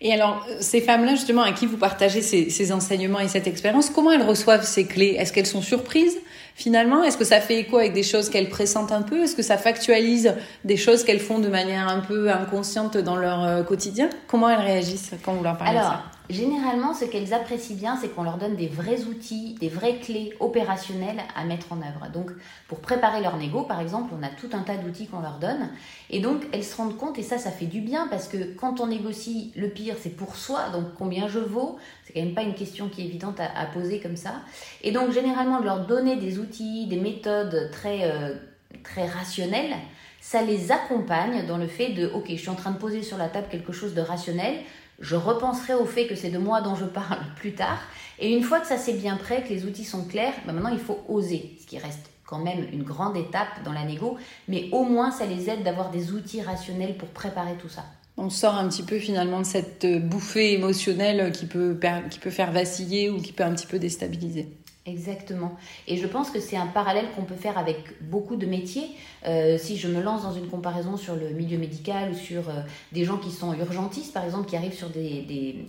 Et 0.00 0.12
alors, 0.12 0.46
ces 0.60 0.80
femmes-là, 0.80 1.12
justement, 1.14 1.42
à 1.42 1.52
qui 1.52 1.66
vous 1.66 1.76
partagez 1.76 2.20
ces, 2.20 2.50
ces 2.50 2.72
enseignements 2.72 3.20
et 3.20 3.28
cette 3.28 3.46
expérience, 3.46 3.90
comment 3.90 4.10
elles 4.10 4.26
reçoivent 4.26 4.64
ces 4.64 4.86
clés? 4.86 5.16
Est-ce 5.18 5.32
qu'elles 5.32 5.46
sont 5.46 5.62
surprises 5.62 6.18
finalement? 6.54 7.02
Est-ce 7.02 7.16
que 7.16 7.24
ça 7.24 7.40
fait 7.40 7.60
écho 7.60 7.78
avec 7.78 7.92
des 7.92 8.02
choses 8.02 8.28
qu'elles 8.28 8.48
pressentent 8.48 8.92
un 8.92 9.02
peu? 9.02 9.22
Est-ce 9.22 9.36
que 9.36 9.42
ça 9.42 9.56
factualise 9.56 10.34
des 10.64 10.76
choses 10.76 11.04
qu'elles 11.04 11.20
font 11.20 11.38
de 11.38 11.48
manière 11.48 11.88
un 11.88 12.00
peu 12.00 12.30
inconsciente 12.30 12.96
dans 12.98 13.16
leur 13.16 13.44
euh, 13.44 13.62
quotidien? 13.62 14.10
Comment 14.26 14.50
elles 14.50 14.60
réagissent 14.60 15.12
quand 15.24 15.32
vous 15.32 15.44
leur 15.44 15.56
parlez 15.56 15.78
alors, 15.78 15.90
de 15.90 15.96
ça? 15.96 16.02
Généralement, 16.30 16.94
ce 16.94 17.04
qu'elles 17.04 17.34
apprécient 17.34 17.76
bien, 17.76 17.98
c'est 18.00 18.08
qu'on 18.08 18.22
leur 18.22 18.38
donne 18.38 18.56
des 18.56 18.66
vrais 18.66 19.04
outils, 19.04 19.56
des 19.60 19.68
vraies 19.68 19.98
clés 19.98 20.32
opérationnelles 20.40 21.20
à 21.36 21.44
mettre 21.44 21.70
en 21.70 21.76
œuvre. 21.76 22.10
Donc, 22.14 22.30
pour 22.66 22.80
préparer 22.80 23.20
leur 23.20 23.36
négo, 23.36 23.64
par 23.64 23.78
exemple, 23.78 24.14
on 24.18 24.22
a 24.22 24.28
tout 24.28 24.48
un 24.54 24.62
tas 24.62 24.78
d'outils 24.78 25.06
qu'on 25.06 25.20
leur 25.20 25.38
donne. 25.38 25.68
Et 26.08 26.20
donc, 26.20 26.46
elles 26.52 26.64
se 26.64 26.76
rendent 26.76 26.96
compte, 26.96 27.18
et 27.18 27.22
ça, 27.22 27.36
ça 27.36 27.50
fait 27.50 27.66
du 27.66 27.82
bien, 27.82 28.08
parce 28.08 28.28
que 28.28 28.54
quand 28.54 28.80
on 28.80 28.86
négocie, 28.86 29.52
le 29.54 29.68
pire, 29.68 29.96
c'est 30.00 30.16
pour 30.16 30.36
soi. 30.36 30.70
Donc, 30.72 30.94
combien 30.96 31.28
je 31.28 31.40
vaux? 31.40 31.76
C'est 32.04 32.14
quand 32.14 32.22
même 32.22 32.34
pas 32.34 32.42
une 32.42 32.54
question 32.54 32.88
qui 32.88 33.02
est 33.02 33.04
évidente 33.04 33.38
à, 33.38 33.66
poser 33.66 34.00
comme 34.00 34.16
ça. 34.16 34.36
Et 34.82 34.92
donc, 34.92 35.12
généralement, 35.12 35.60
de 35.60 35.66
leur 35.66 35.86
donner 35.86 36.16
des 36.16 36.38
outils, 36.38 36.86
des 36.86 37.00
méthodes 37.00 37.68
très, 37.70 38.10
euh, 38.10 38.34
très 38.82 39.06
rationnelles, 39.06 39.74
ça 40.22 40.40
les 40.40 40.72
accompagne 40.72 41.44
dans 41.46 41.58
le 41.58 41.66
fait 41.66 41.90
de, 41.90 42.06
ok, 42.06 42.28
je 42.30 42.36
suis 42.36 42.48
en 42.48 42.54
train 42.54 42.70
de 42.70 42.78
poser 42.78 43.02
sur 43.02 43.18
la 43.18 43.28
table 43.28 43.48
quelque 43.50 43.72
chose 43.72 43.92
de 43.92 44.00
rationnel, 44.00 44.54
je 45.00 45.16
repenserai 45.16 45.74
au 45.74 45.84
fait 45.84 46.06
que 46.06 46.14
c'est 46.14 46.30
de 46.30 46.38
moi 46.38 46.60
dont 46.60 46.74
je 46.74 46.84
parle 46.84 47.18
plus 47.36 47.54
tard. 47.54 47.78
Et 48.18 48.32
une 48.32 48.42
fois 48.42 48.60
que 48.60 48.66
ça 48.66 48.78
c'est 48.78 48.94
bien 48.94 49.16
prêt, 49.16 49.42
que 49.42 49.48
les 49.48 49.64
outils 49.64 49.84
sont 49.84 50.04
clairs, 50.04 50.34
ben 50.46 50.52
maintenant 50.52 50.72
il 50.72 50.78
faut 50.78 51.00
oser, 51.08 51.56
ce 51.60 51.66
qui 51.66 51.78
reste 51.78 52.10
quand 52.26 52.38
même 52.38 52.66
une 52.72 52.82
grande 52.82 53.16
étape 53.16 53.62
dans 53.64 53.72
la 53.72 53.84
négo, 53.84 54.16
mais 54.48 54.68
au 54.72 54.84
moins 54.84 55.10
ça 55.10 55.26
les 55.26 55.50
aide 55.50 55.62
d'avoir 55.62 55.90
des 55.90 56.12
outils 56.12 56.40
rationnels 56.40 56.96
pour 56.96 57.08
préparer 57.08 57.54
tout 57.60 57.68
ça. 57.68 57.84
On 58.16 58.30
sort 58.30 58.54
un 58.54 58.68
petit 58.68 58.84
peu 58.84 58.98
finalement 58.98 59.40
de 59.40 59.46
cette 59.46 59.86
bouffée 60.08 60.52
émotionnelle 60.52 61.32
qui 61.32 61.46
peut, 61.46 61.78
qui 62.10 62.20
peut 62.20 62.30
faire 62.30 62.52
vaciller 62.52 63.10
ou 63.10 63.20
qui 63.20 63.32
peut 63.32 63.42
un 63.42 63.52
petit 63.52 63.66
peu 63.66 63.80
déstabiliser. 63.80 64.48
Exactement. 64.86 65.56
Et 65.88 65.96
je 65.96 66.06
pense 66.06 66.30
que 66.30 66.38
c'est 66.40 66.58
un 66.58 66.66
parallèle 66.66 67.06
qu'on 67.16 67.22
peut 67.22 67.36
faire 67.36 67.56
avec 67.56 68.02
beaucoup 68.02 68.36
de 68.36 68.44
métiers. 68.44 68.90
Euh, 69.26 69.56
si 69.56 69.78
je 69.78 69.88
me 69.88 70.02
lance 70.02 70.24
dans 70.24 70.34
une 70.34 70.46
comparaison 70.46 70.98
sur 70.98 71.16
le 71.16 71.30
milieu 71.30 71.56
médical 71.56 72.10
ou 72.10 72.14
sur 72.14 72.50
euh, 72.50 72.60
des 72.92 73.06
gens 73.06 73.16
qui 73.16 73.30
sont 73.30 73.54
urgentistes, 73.54 74.12
par 74.12 74.26
exemple, 74.26 74.46
qui 74.46 74.56
arrivent 74.56 74.74
sur 74.74 74.90
des, 74.90 75.22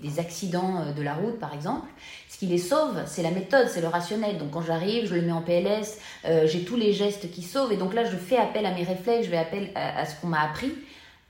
des, 0.04 0.20
accidents 0.20 0.82
euh, 0.82 0.92
de 0.92 1.02
la 1.02 1.14
route, 1.14 1.40
par 1.40 1.54
exemple, 1.54 1.88
ce 2.28 2.38
qui 2.38 2.46
les 2.46 2.58
sauve, 2.58 3.04
c'est 3.06 3.24
la 3.24 3.32
méthode, 3.32 3.70
c'est 3.70 3.80
le 3.80 3.88
rationnel. 3.88 4.38
Donc 4.38 4.52
quand 4.52 4.62
j'arrive, 4.62 5.08
je 5.08 5.16
le 5.16 5.22
mets 5.22 5.32
en 5.32 5.42
PLS, 5.42 5.98
j'ai 6.46 6.66
tous 6.66 6.76
les 6.76 6.92
gestes 6.92 7.32
qui 7.32 7.42
sauvent. 7.42 7.72
Et 7.72 7.78
donc 7.78 7.94
là, 7.94 8.04
je 8.04 8.18
fais 8.18 8.36
appel 8.36 8.66
à 8.66 8.74
mes 8.74 8.84
réflexes, 8.84 9.28
je 9.28 9.32
fais 9.32 9.38
appel 9.38 9.72
à 9.76 10.06
ce 10.06 10.20
qu'on 10.20 10.28
m'a 10.28 10.42
appris 10.42 10.74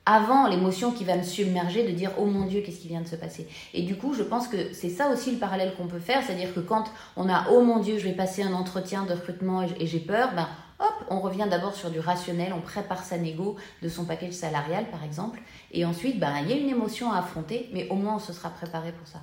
avant 0.05 0.47
l'émotion 0.47 0.91
qui 0.91 1.03
va 1.03 1.15
me 1.15 1.23
submerger 1.23 1.83
de 1.83 1.91
dire 1.91 2.11
oh 2.19 2.25
mon 2.25 2.45
dieu 2.45 2.61
qu'est-ce 2.61 2.79
qui 2.79 2.87
vient 2.87 3.01
de 3.01 3.07
se 3.07 3.15
passer. 3.15 3.47
Et 3.73 3.83
du 3.83 3.95
coup 3.95 4.13
je 4.13 4.23
pense 4.23 4.47
que 4.47 4.73
c'est 4.73 4.89
ça 4.89 5.09
aussi 5.09 5.31
le 5.31 5.37
parallèle 5.37 5.73
qu'on 5.75 5.87
peut 5.87 5.99
faire 5.99 6.21
c'est 6.25 6.33
à 6.33 6.35
dire 6.35 6.53
que 6.53 6.59
quand 6.59 6.85
on 7.15 7.29
a 7.29 7.47
oh 7.51 7.61
mon 7.61 7.79
dieu 7.79 7.97
je 7.97 8.03
vais 8.03 8.13
passer 8.13 8.43
un 8.43 8.53
entretien 8.53 9.05
de 9.05 9.13
recrutement 9.13 9.63
et 9.63 9.87
j'ai 9.87 9.99
peur 9.99 10.29
ben 10.35 10.47
hop 10.79 10.93
on 11.09 11.19
revient 11.19 11.47
d'abord 11.49 11.73
sur 11.73 11.89
du 11.89 11.99
rationnel 11.99 12.53
on 12.55 12.61
prépare 12.61 13.03
sa 13.03 13.17
négo 13.17 13.55
de 13.81 13.89
son 13.89 14.05
package 14.05 14.33
salarial 14.33 14.85
par 14.91 15.03
exemple 15.03 15.39
et 15.71 15.85
ensuite 15.85 16.19
ben 16.19 16.33
il 16.43 16.49
y 16.49 16.53
a 16.53 16.57
une 16.57 16.69
émotion 16.69 17.11
à 17.11 17.19
affronter 17.19 17.69
mais 17.73 17.87
au 17.89 17.95
moins 17.95 18.15
on 18.15 18.19
se 18.19 18.33
sera 18.33 18.49
préparé 18.49 18.91
pour 18.91 19.07
ça. 19.07 19.19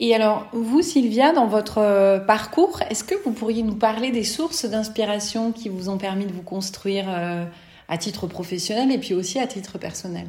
Et 0.00 0.12
alors, 0.12 0.48
vous, 0.52 0.82
Sylvia, 0.82 1.32
dans 1.32 1.46
votre 1.46 1.78
euh, 1.78 2.18
parcours, 2.18 2.80
est-ce 2.90 3.04
que 3.04 3.14
vous 3.24 3.30
pourriez 3.30 3.62
nous 3.62 3.76
parler 3.76 4.10
des 4.10 4.24
sources 4.24 4.64
d'inspiration 4.64 5.52
qui 5.52 5.68
vous 5.68 5.88
ont 5.88 5.98
permis 5.98 6.26
de 6.26 6.32
vous 6.32 6.42
construire 6.42 7.04
euh, 7.08 7.44
à 7.88 7.98
titre 7.98 8.26
professionnel 8.26 8.90
et 8.90 8.98
puis 8.98 9.14
aussi 9.14 9.38
à 9.38 9.46
titre 9.46 9.78
personnel 9.78 10.28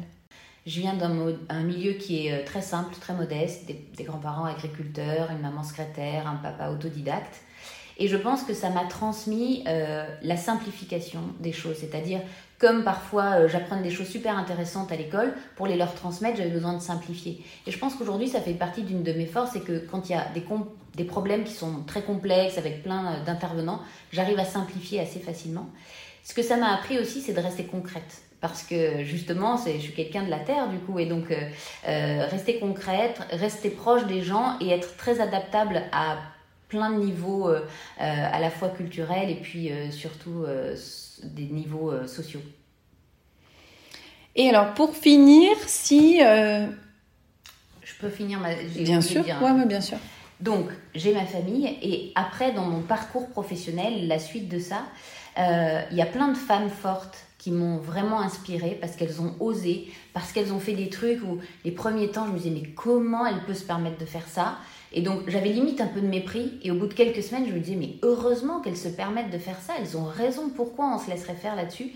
je 0.66 0.80
viens 0.80 0.94
d'un 0.94 1.62
milieu 1.62 1.92
qui 1.92 2.26
est 2.26 2.32
euh, 2.32 2.44
très 2.44 2.60
simple, 2.60 2.94
très 3.00 3.14
modeste, 3.14 3.66
des, 3.66 4.04
grands-parents 4.04 4.46
agriculteurs, 4.46 5.30
une 5.30 5.40
maman 5.40 5.62
secrétaire, 5.62 6.26
un 6.26 6.34
papa 6.36 6.70
autodidacte. 6.70 7.40
Et 7.98 8.08
je 8.08 8.16
pense 8.16 8.42
que 8.42 8.52
ça 8.52 8.68
m'a 8.68 8.84
transmis 8.84 9.64
euh, 9.68 10.04
la 10.22 10.36
simplification 10.36 11.20
des 11.40 11.52
choses. 11.52 11.76
C'est-à-dire, 11.78 12.20
comme 12.58 12.82
parfois 12.82 13.38
euh, 13.38 13.82
des 13.82 13.90
choses 13.90 14.08
super 14.08 14.36
intéressantes 14.36 14.90
à 14.90 14.96
l'école, 14.96 15.32
pour 15.54 15.66
les 15.68 15.76
leur 15.76 15.94
transmettre, 15.94 16.36
j'avais 16.36 16.50
besoin 16.50 16.74
de 16.74 16.82
simplifier. 16.82 17.42
Et 17.66 17.70
je 17.70 17.78
pense 17.78 17.94
qu'aujourd'hui, 17.94 18.28
ça 18.28 18.40
fait 18.40 18.52
partie 18.52 18.82
d'une 18.82 19.04
de 19.04 19.12
mes 19.12 19.26
forces, 19.26 19.52
c'est 19.52 19.64
que 19.64 19.78
quand 19.78 20.10
il 20.10 20.12
y 20.12 20.14
a 20.16 20.26
des, 20.34 20.44
des 20.96 21.04
problèmes 21.04 21.44
qui 21.44 21.52
sont 21.52 21.84
très 21.86 22.02
complexes, 22.02 22.58
avec 22.58 22.82
plein 22.82 23.22
d'intervenants, 23.24 23.80
j'arrive 24.12 24.40
à 24.40 24.44
simplifier 24.44 25.00
assez 25.00 25.20
facilement. 25.20 25.68
Ce 26.26 26.34
que 26.34 26.42
ça 26.42 26.56
m'a 26.56 26.74
appris 26.74 26.98
aussi, 26.98 27.20
c'est 27.20 27.32
de 27.32 27.40
rester 27.40 27.66
concrète. 27.66 28.22
Parce 28.40 28.64
que 28.64 29.04
justement, 29.04 29.56
je 29.56 29.78
suis 29.78 29.92
quelqu'un 29.92 30.24
de 30.24 30.28
la 30.28 30.40
terre 30.40 30.68
du 30.68 30.78
coup, 30.78 30.98
et 30.98 31.06
donc 31.06 31.30
euh, 31.30 31.36
euh, 31.86 32.26
rester 32.26 32.58
concrète, 32.58 33.20
rester 33.30 33.70
proche 33.70 34.06
des 34.06 34.22
gens 34.22 34.58
et 34.60 34.70
être 34.70 34.96
très 34.96 35.20
adaptable 35.20 35.84
à 35.92 36.16
plein 36.68 36.90
de 36.90 36.96
niveaux, 36.96 37.48
euh, 37.48 37.60
à 37.98 38.40
la 38.40 38.50
fois 38.50 38.70
culturels 38.70 39.30
et 39.30 39.36
puis 39.36 39.70
surtout 39.92 40.44
des 41.22 41.46
niveaux 41.46 41.92
sociaux. 42.08 42.42
Et 44.34 44.48
alors 44.50 44.74
pour 44.74 44.96
finir, 44.96 45.52
si... 45.66 46.18
Je 46.18 46.66
peux 48.00 48.10
finir 48.10 48.40
ma... 48.40 48.52
Bien 48.54 49.00
sûr, 49.00 49.24
ouais, 49.24 49.64
bien 49.64 49.80
sûr. 49.80 49.98
Donc, 50.40 50.68
j'ai 50.94 51.14
ma 51.14 51.24
famille 51.24 51.66
et 51.80 52.12
après, 52.14 52.52
dans 52.52 52.64
mon 52.64 52.82
parcours 52.82 53.30
professionnel, 53.30 54.06
la 54.06 54.18
suite 54.18 54.48
de 54.48 54.58
ça, 54.58 54.82
il 55.36 55.96
y 55.96 56.02
a 56.02 56.06
plein 56.06 56.28
de 56.28 56.36
femmes 56.36 56.70
fortes 56.70 57.18
qui 57.38 57.52
m'ont 57.52 57.76
vraiment 57.76 58.20
inspirée 58.20 58.76
parce 58.80 58.96
qu'elles 58.96 59.20
ont 59.20 59.34
osé, 59.38 59.86
parce 60.14 60.32
qu'elles 60.32 60.52
ont 60.52 60.58
fait 60.58 60.72
des 60.72 60.88
trucs 60.88 61.22
où 61.22 61.38
les 61.64 61.70
premiers 61.70 62.08
temps 62.08 62.26
je 62.26 62.32
me 62.32 62.38
disais 62.38 62.50
mais 62.50 62.68
comment 62.70 63.24
elle 63.24 63.40
peut 63.46 63.54
se 63.54 63.64
permettre 63.64 63.98
de 63.98 64.04
faire 64.04 64.26
ça? 64.26 64.56
Et 64.92 65.02
donc 65.02 65.28
j'avais 65.28 65.50
limite 65.50 65.80
un 65.80 65.86
peu 65.86 66.00
de 66.00 66.06
mépris 66.06 66.58
et 66.62 66.70
au 66.70 66.74
bout 66.74 66.86
de 66.86 66.94
quelques 66.94 67.22
semaines 67.22 67.46
je 67.46 67.52
me 67.52 67.60
disais 67.60 67.76
mais 67.76 67.96
heureusement 68.02 68.60
qu'elles 68.60 68.76
se 68.76 68.88
permettent 68.88 69.30
de 69.30 69.38
faire 69.38 69.60
ça, 69.60 69.74
elles 69.78 69.96
ont 69.96 70.06
raison, 70.06 70.48
pourquoi 70.48 70.92
on 70.94 70.98
se 70.98 71.08
laisserait 71.08 71.34
faire 71.34 71.54
là-dessus? 71.54 71.92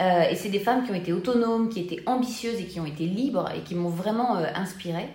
Euh, 0.00 0.30
Et 0.30 0.36
c'est 0.36 0.48
des 0.48 0.58
femmes 0.58 0.84
qui 0.84 0.92
ont 0.92 0.94
été 0.94 1.12
autonomes, 1.12 1.68
qui 1.68 1.80
étaient 1.80 2.02
ambitieuses 2.06 2.60
et 2.60 2.64
qui 2.64 2.80
ont 2.80 2.86
été 2.86 3.04
libres 3.04 3.50
et 3.54 3.60
qui 3.60 3.74
m'ont 3.74 3.90
vraiment 3.90 4.36
euh, 4.36 4.46
inspirée. 4.54 5.08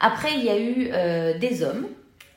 Après 0.00 0.34
il 0.34 0.44
y 0.44 0.48
a 0.48 0.58
eu 0.58 1.38
des 1.38 1.62
hommes 1.62 1.86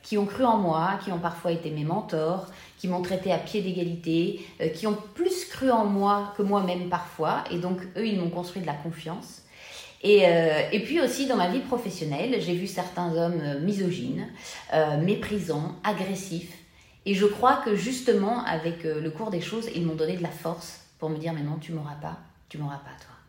qui 0.02 0.18
ont 0.18 0.26
cru 0.26 0.44
en 0.44 0.56
moi, 0.56 0.98
qui 1.04 1.12
ont 1.12 1.18
parfois 1.18 1.52
été 1.52 1.70
mes 1.70 1.84
mentors, 1.84 2.46
qui 2.80 2.88
m'ont 2.88 3.02
traité 3.02 3.30
à 3.30 3.36
pied 3.36 3.60
d'égalité, 3.60 4.40
euh, 4.62 4.68
qui 4.68 4.86
ont 4.86 4.96
plus 5.14 5.44
cru 5.44 5.70
en 5.70 5.84
moi 5.84 6.32
que 6.38 6.42
moi-même 6.42 6.88
parfois. 6.88 7.44
Et 7.50 7.58
donc, 7.58 7.78
eux, 7.98 8.06
ils 8.06 8.18
m'ont 8.18 8.30
construit 8.30 8.62
de 8.62 8.66
la 8.66 8.72
confiance. 8.72 9.42
Et, 10.02 10.26
euh, 10.26 10.62
et, 10.72 10.80
puis 10.80 10.98
aussi 10.98 11.26
dans 11.26 11.36
ma 11.36 11.50
vie 11.50 11.58
professionnelle, 11.58 12.40
j'ai 12.40 12.54
vu 12.54 12.66
certains 12.66 13.14
hommes 13.14 13.42
euh, 13.42 13.60
misogynes, 13.60 14.28
méprisants, 15.02 15.76
agressifs. 15.84 16.56
Et 17.04 17.12
je 17.12 17.26
crois 17.26 17.56
que 17.56 17.76
justement, 17.76 18.44
avec 18.46 18.84
le 18.84 19.10
cours 19.10 19.30
des 19.30 19.42
choses, 19.42 19.68
ils 19.74 19.84
m'ont 19.84 19.94
donné 19.94 20.16
de 20.16 20.22
la 20.22 20.30
force 20.30 20.80
pour 20.98 21.10
me 21.10 21.18
dire, 21.18 21.34
mais 21.34 21.42
non, 21.42 21.58
tu 21.60 21.72
m'auras 21.72 21.96
pas, 22.00 22.16
tu 22.48 22.56
m'auras 22.56 22.76
pas, 22.76 22.96
toi. 22.98 23.19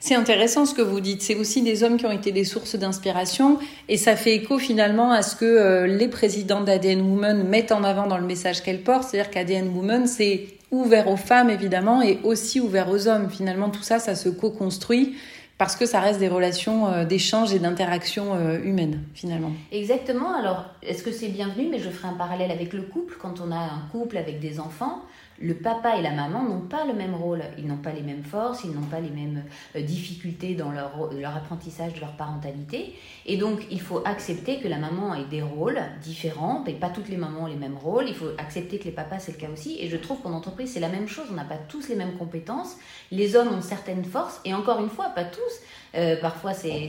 C'est 0.00 0.14
intéressant 0.14 0.66
ce 0.66 0.74
que 0.74 0.82
vous 0.82 1.00
dites. 1.00 1.22
C'est 1.22 1.34
aussi 1.34 1.62
des 1.62 1.82
hommes 1.82 1.96
qui 1.96 2.06
ont 2.06 2.12
été 2.12 2.32
des 2.32 2.44
sources 2.44 2.76
d'inspiration 2.76 3.58
et 3.88 3.96
ça 3.96 4.16
fait 4.16 4.34
écho 4.34 4.58
finalement 4.58 5.12
à 5.12 5.22
ce 5.22 5.36
que 5.36 5.44
euh, 5.44 5.86
les 5.86 6.08
présidents 6.08 6.60
d'ADN 6.60 7.00
Women 7.00 7.44
mettent 7.44 7.72
en 7.72 7.84
avant 7.84 8.06
dans 8.06 8.18
le 8.18 8.26
message 8.26 8.62
qu'elles 8.62 8.82
portent. 8.82 9.08
C'est-à-dire 9.10 9.30
qu'ADN 9.30 9.68
Women, 9.68 10.06
c'est 10.06 10.46
ouvert 10.70 11.08
aux 11.08 11.16
femmes 11.16 11.50
évidemment 11.50 12.02
et 12.02 12.18
aussi 12.24 12.60
ouvert 12.60 12.90
aux 12.90 13.08
hommes. 13.08 13.30
Finalement, 13.30 13.70
tout 13.70 13.82
ça, 13.82 13.98
ça 13.98 14.14
se 14.14 14.28
co-construit 14.28 15.16
parce 15.58 15.76
que 15.76 15.86
ça 15.86 16.00
reste 16.00 16.20
des 16.20 16.28
relations 16.28 16.88
euh, 16.88 17.04
d'échange 17.04 17.52
et 17.54 17.58
d'interaction 17.58 18.34
euh, 18.34 18.58
humaine 18.62 19.02
finalement. 19.14 19.52
Exactement. 19.72 20.34
Alors, 20.34 20.66
est-ce 20.82 21.02
que 21.02 21.12
c'est 21.12 21.28
bienvenu? 21.28 21.68
Mais 21.70 21.78
je 21.78 21.88
ferai 21.88 22.08
un 22.08 22.14
parallèle 22.14 22.50
avec 22.50 22.72
le 22.72 22.82
couple. 22.82 23.16
Quand 23.20 23.40
on 23.40 23.50
a 23.50 23.56
un 23.56 23.88
couple 23.90 24.18
avec 24.18 24.40
des 24.40 24.60
enfants, 24.60 25.02
le 25.40 25.54
papa 25.54 25.96
et 25.96 26.02
la 26.02 26.12
maman 26.12 26.42
n'ont 26.44 26.60
pas 26.60 26.86
le 26.86 26.94
même 26.94 27.14
rôle, 27.14 27.42
ils 27.58 27.66
n'ont 27.66 27.76
pas 27.76 27.92
les 27.92 28.00
mêmes 28.00 28.24
forces, 28.24 28.64
ils 28.64 28.70
n'ont 28.70 28.86
pas 28.86 29.00
les 29.00 29.10
mêmes 29.10 29.44
euh, 29.76 29.82
difficultés 29.82 30.54
dans 30.54 30.70
leur, 30.70 31.12
leur, 31.12 31.36
apprentissage 31.36 31.92
de 31.94 32.00
leur 32.00 32.12
parentalité. 32.12 32.94
Et 33.26 33.36
donc, 33.36 33.66
il 33.70 33.80
faut 33.80 34.02
accepter 34.06 34.60
que 34.60 34.68
la 34.68 34.78
maman 34.78 35.14
ait 35.14 35.26
des 35.26 35.42
rôles 35.42 35.78
différents, 36.02 36.64
et 36.66 36.72
pas 36.72 36.88
toutes 36.88 37.08
les 37.08 37.18
mamans 37.18 37.42
ont 37.44 37.46
les 37.46 37.56
mêmes 37.56 37.76
rôles. 37.76 38.06
Il 38.08 38.14
faut 38.14 38.30
accepter 38.38 38.78
que 38.78 38.84
les 38.84 38.92
papas, 38.92 39.18
c'est 39.18 39.32
le 39.32 39.38
cas 39.38 39.50
aussi. 39.52 39.76
Et 39.80 39.88
je 39.88 39.96
trouve 39.96 40.20
qu'en 40.22 40.32
entreprise, 40.32 40.72
c'est 40.72 40.80
la 40.80 40.88
même 40.88 41.08
chose. 41.08 41.26
On 41.30 41.34
n'a 41.34 41.44
pas 41.44 41.58
tous 41.68 41.88
les 41.88 41.96
mêmes 41.96 42.16
compétences. 42.16 42.76
Les 43.10 43.36
hommes 43.36 43.52
ont 43.52 43.62
certaines 43.62 44.04
forces, 44.04 44.40
et 44.44 44.54
encore 44.54 44.80
une 44.80 44.90
fois, 44.90 45.10
pas 45.10 45.24
tous. 45.24 45.40
Euh, 45.96 46.16
parfois, 46.20 46.52
euh, 46.52 46.88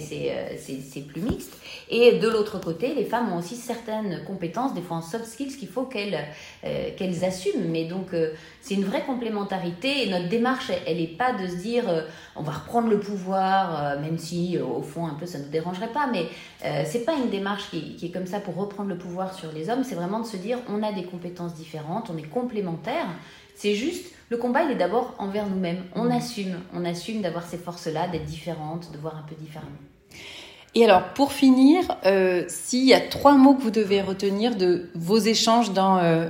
c'est 0.57 1.07
plus 1.07 1.21
mixte. 1.21 1.53
Et 1.89 2.19
de 2.19 2.27
l'autre 2.27 2.59
côté, 2.59 2.93
les 2.93 3.05
femmes 3.05 3.31
ont 3.31 3.37
aussi 3.37 3.55
certaines 3.55 4.23
compétences, 4.25 4.73
des 4.73 4.81
fois 4.81 4.97
en 4.97 5.01
soft 5.01 5.25
skills, 5.25 5.55
qu'il 5.55 5.69
faut 5.69 5.83
qu'elles 5.83 6.25
euh, 6.65 7.25
assument. 7.25 7.69
Mais 7.69 7.85
donc, 7.85 8.07
c'est 8.61 8.73
une 8.73 8.83
vraie 8.83 9.03
complémentarité. 9.03 10.03
Et 10.03 10.09
notre 10.09 10.27
démarche, 10.27 10.71
elle 10.85 10.97
n'est 10.97 11.07
pas 11.07 11.33
de 11.33 11.47
se 11.47 11.55
dire 11.55 11.85
on 12.35 12.43
va 12.43 12.51
reprendre 12.51 12.89
le 12.89 12.99
pouvoir, 12.99 13.97
même 13.99 14.17
si 14.17 14.57
au 14.59 14.81
fond, 14.81 15.07
un 15.07 15.13
peu, 15.13 15.25
ça 15.25 15.39
ne 15.39 15.45
nous 15.45 15.49
dérangerait 15.49 15.91
pas. 15.93 16.07
Mais 16.11 16.25
c'est 16.85 17.05
pas 17.05 17.13
une 17.13 17.29
démarche 17.29 17.69
qui, 17.69 17.95
qui, 17.95 18.07
est 18.07 18.11
comme 18.11 18.27
ça 18.27 18.39
pour 18.39 18.55
reprendre 18.55 18.89
le 18.89 18.97
pouvoir 18.97 19.33
sur 19.33 19.51
les 19.53 19.69
hommes. 19.69 19.83
C'est 19.85 19.95
vraiment 19.95 20.19
de 20.19 20.27
se 20.27 20.37
dire 20.37 20.57
on 20.67 20.83
a 20.83 20.91
des 20.91 21.03
compétences 21.03 21.53
différentes, 21.53 22.09
on 22.13 22.17
est 22.17 22.29
complémentaires. 22.29 23.07
C'est 23.57 23.73
juste 23.73 24.05
le 24.29 24.37
combat, 24.37 24.63
il 24.63 24.71
est 24.71 24.75
d'abord 24.75 25.15
envers 25.17 25.47
nous-mêmes. 25.47 25.83
On 25.95 26.05
mm. 26.05 26.11
assume, 26.11 26.59
on 26.73 26.85
assume 26.85 27.21
d'avoir 27.21 27.45
ces 27.45 27.57
forces-là, 27.57 28.07
d'être 28.07 28.25
différentes, 28.25 28.91
de 28.91 28.97
voir 28.97 29.17
un 29.17 29.23
peu 29.23 29.35
différemment. 29.35 29.71
Et 30.75 30.85
alors, 30.85 31.13
pour 31.13 31.31
finir, 31.31 31.97
euh, 32.05 32.45
s'il 32.47 32.85
y 32.85 32.93
a 32.93 32.99
trois 32.99 33.35
mots 33.35 33.55
que 33.55 33.63
vous 33.63 33.71
devez 33.71 34.01
retenir 34.01 34.55
de 34.55 34.89
vos 34.93 35.17
échanges 35.17 35.71
dans 35.71 35.97
euh, 35.97 36.29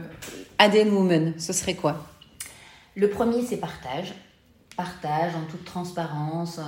ADN 0.58 0.90
Woman, 0.90 1.34
ce 1.38 1.52
serait 1.52 1.74
quoi? 1.74 2.06
Le 2.96 3.10
premier, 3.10 3.42
c'est 3.42 3.58
partage. 3.58 4.14
Partage 4.78 5.36
en 5.36 5.52
toute 5.52 5.66
transparence, 5.66 6.62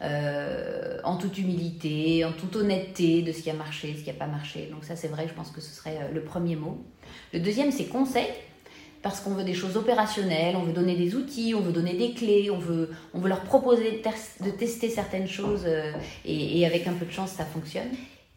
euh, 0.00 1.00
en 1.04 1.16
toute 1.16 1.36
humilité, 1.36 2.24
en 2.24 2.32
toute 2.32 2.56
honnêteté 2.56 3.20
de 3.20 3.32
ce 3.32 3.42
qui 3.42 3.50
a 3.50 3.54
marché, 3.54 3.94
ce 3.98 4.04
qui 4.04 4.10
n'a 4.10 4.16
pas 4.16 4.28
marché. 4.28 4.68
Donc 4.70 4.84
ça, 4.84 4.96
c'est 4.96 5.08
vrai, 5.08 5.26
je 5.28 5.34
pense 5.34 5.50
que 5.50 5.60
ce 5.60 5.74
serait 5.74 6.10
le 6.14 6.22
premier 6.22 6.56
mot. 6.56 6.82
Le 7.34 7.40
deuxième, 7.40 7.72
c'est 7.72 7.86
conseil 7.86 8.28
parce 9.02 9.20
qu'on 9.20 9.30
veut 9.30 9.44
des 9.44 9.54
choses 9.54 9.76
opérationnelles, 9.76 10.56
on 10.56 10.62
veut 10.62 10.72
donner 10.72 10.96
des 10.96 11.14
outils, 11.14 11.54
on 11.54 11.60
veut 11.60 11.72
donner 11.72 11.94
des 11.94 12.12
clés, 12.12 12.50
on 12.50 12.58
veut, 12.58 12.90
leur 13.24 13.40
proposer 13.42 14.02
de, 14.40 14.50
tester 14.50 14.88
certaines 14.88 15.28
choses 15.28 15.64
euh, 15.66 15.92
et, 16.24 16.66
avec 16.66 16.86
un 16.86 16.94
peu 16.94 17.06
de 17.06 17.12
chance 17.12 17.30
ça 17.30 17.44
fonctionne. 17.44 17.88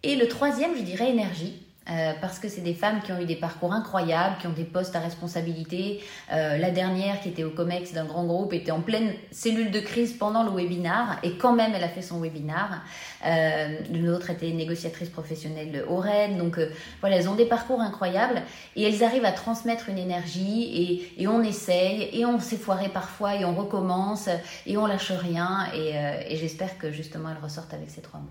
Et 0.03 0.15
le 0.15 0.27
troisième, 0.27 0.75
je 0.75 0.81
dirais 0.81 1.09
énergie. 1.09 1.53
Euh, 1.91 2.13
parce 2.21 2.39
que 2.39 2.47
c'est 2.47 2.61
des 2.61 2.73
femmes 2.73 3.01
qui 3.01 3.11
ont 3.11 3.19
eu 3.19 3.25
des 3.25 3.35
parcours 3.35 3.73
incroyables, 3.73 4.37
qui 4.39 4.47
ont 4.47 4.53
des 4.53 4.63
postes 4.63 4.95
à 4.95 4.99
responsabilité. 4.99 6.01
Euh, 6.31 6.57
la 6.57 6.71
dernière, 6.71 7.19
qui 7.19 7.29
était 7.29 7.43
au 7.43 7.49
COMEX 7.49 7.93
d'un 7.93 8.05
grand 8.05 8.25
groupe, 8.25 8.53
était 8.53 8.71
en 8.71 8.81
pleine 8.81 9.13
cellule 9.31 9.71
de 9.71 9.79
crise 9.79 10.13
pendant 10.13 10.43
le 10.43 10.51
webinar, 10.51 11.17
et 11.23 11.33
quand 11.33 11.53
même, 11.53 11.73
elle 11.75 11.83
a 11.83 11.89
fait 11.89 12.01
son 12.01 12.21
webinar. 12.21 12.81
Euh, 13.25 13.79
L'autre 13.93 14.21
autre 14.21 14.29
était 14.29 14.51
négociatrice 14.51 15.09
professionnelle 15.09 15.85
au 15.87 15.95
RAID. 15.95 16.37
Donc 16.37 16.59
voilà, 16.99 17.15
elles 17.15 17.29
ont 17.29 17.35
des 17.35 17.45
parcours 17.45 17.79
incroyables, 17.79 18.41
et 18.75 18.83
elles 18.83 19.03
arrivent 19.03 19.25
à 19.25 19.31
transmettre 19.31 19.89
une 19.89 19.97
énergie, 19.97 21.11
et, 21.17 21.27
on 21.27 21.41
essaye, 21.41 22.09
et 22.13 22.25
on 22.25 22.39
s'est 22.39 22.57
foiré 22.57 22.89
parfois, 22.89 23.35
et 23.35 23.45
on 23.45 23.55
recommence, 23.55 24.29
et 24.65 24.77
on 24.77 24.85
lâche 24.85 25.11
rien, 25.11 25.67
et, 25.73 25.93
et 26.33 26.37
j'espère 26.37 26.77
que 26.77 26.91
justement 26.91 27.29
elles 27.29 27.43
ressortent 27.43 27.73
avec 27.73 27.89
ces 27.89 28.01
trois 28.01 28.19
mots. 28.19 28.27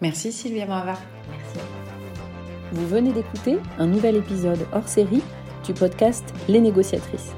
Merci 0.00 0.32
Sylvia 0.32 0.66
Marvar. 0.66 0.98
Merci. 1.30 2.09
Vous 2.72 2.86
venez 2.86 3.12
d'écouter 3.12 3.58
un 3.78 3.86
nouvel 3.86 4.16
épisode 4.16 4.66
hors 4.72 4.88
série 4.88 5.22
du 5.66 5.72
podcast 5.72 6.34
Les 6.48 6.60
négociatrices. 6.60 7.32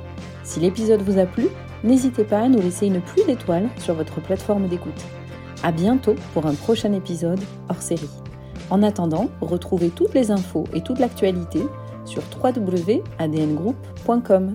Si 0.44 0.60
l'épisode 0.60 1.00
vous 1.02 1.18
a 1.18 1.24
plu, 1.24 1.46
n'hésitez 1.84 2.24
pas 2.24 2.40
à 2.40 2.48
nous 2.48 2.60
laisser 2.60 2.86
une 2.86 3.00
pluie 3.00 3.24
d'étoiles 3.24 3.70
sur 3.78 3.94
votre 3.94 4.20
plateforme 4.20 4.68
d'écoute. 4.68 5.02
À 5.62 5.72
bientôt 5.72 6.16
pour 6.34 6.44
un 6.46 6.54
prochain 6.54 6.92
épisode 6.92 7.40
hors 7.70 7.80
série. 7.80 8.10
En 8.68 8.82
attendant, 8.82 9.30
retrouvez 9.40 9.88
toutes 9.90 10.12
les 10.14 10.30
infos 10.30 10.64
et 10.74 10.82
toute 10.82 10.98
l'actualité 10.98 11.62
sur 12.04 12.22
www.adngroup.com. 12.42 14.54